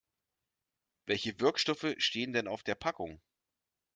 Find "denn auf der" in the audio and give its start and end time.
2.33-2.73